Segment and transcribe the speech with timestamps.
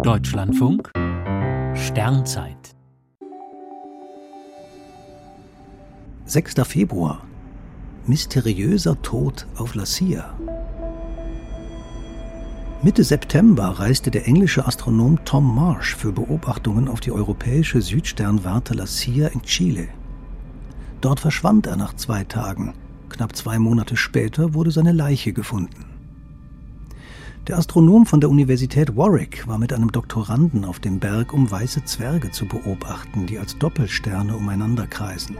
[0.00, 0.90] Deutschlandfunk
[1.74, 2.74] Sternzeit
[6.24, 6.54] 6.
[6.64, 7.22] Februar
[8.06, 10.36] Mysteriöser Tod auf La Silla.
[12.82, 18.86] Mitte September reiste der englische Astronom Tom Marsh für Beobachtungen auf die europäische Südsternwarte La
[18.86, 19.86] Silla in Chile.
[21.00, 22.72] Dort verschwand er nach zwei Tagen.
[23.08, 25.91] Knapp zwei Monate später wurde seine Leiche gefunden.
[27.48, 31.84] Der Astronom von der Universität Warwick war mit einem Doktoranden auf dem Berg, um weiße
[31.84, 35.36] Zwerge zu beobachten, die als Doppelsterne umeinander kreisen.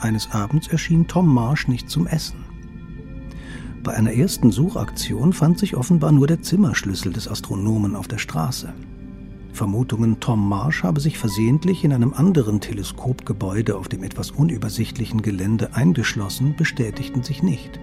[0.00, 2.44] Eines Abends erschien Tom Marsh nicht zum Essen.
[3.82, 8.72] Bei einer ersten Suchaktion fand sich offenbar nur der Zimmerschlüssel des Astronomen auf der Straße.
[9.52, 15.74] Vermutungen, Tom Marsh habe sich versehentlich in einem anderen Teleskopgebäude auf dem etwas unübersichtlichen Gelände
[15.74, 17.80] eingeschlossen, bestätigten sich nicht.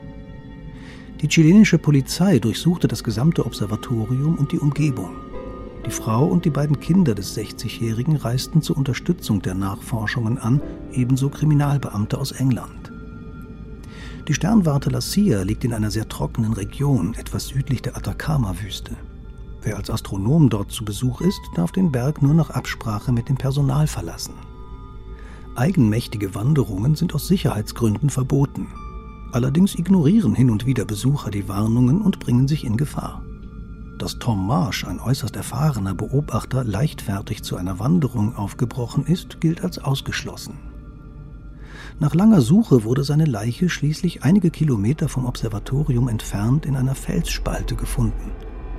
[1.24, 5.16] Die chilenische Polizei durchsuchte das gesamte Observatorium und die Umgebung.
[5.86, 11.30] Die Frau und die beiden Kinder des 60-Jährigen reisten zur Unterstützung der Nachforschungen an, ebenso
[11.30, 12.92] Kriminalbeamte aus England.
[14.28, 18.98] Die Sternwarte La Silla liegt in einer sehr trockenen Region, etwas südlich der Atacama-Wüste.
[19.62, 23.38] Wer als Astronom dort zu Besuch ist, darf den Berg nur nach Absprache mit dem
[23.38, 24.34] Personal verlassen.
[25.56, 28.68] Eigenmächtige Wanderungen sind aus Sicherheitsgründen verboten.
[29.34, 33.24] Allerdings ignorieren hin und wieder Besucher die Warnungen und bringen sich in Gefahr.
[33.98, 39.80] Dass Tom Marsh, ein äußerst erfahrener Beobachter, leichtfertig zu einer Wanderung aufgebrochen ist, gilt als
[39.80, 40.60] ausgeschlossen.
[42.00, 47.76] Nach langer Suche wurde seine Leiche schließlich einige Kilometer vom Observatorium entfernt in einer Felsspalte
[47.76, 48.32] gefunden.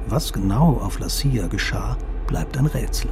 [0.09, 1.97] Was genau auf La Silla geschah,
[2.29, 3.11] bleibt ein Rätsel.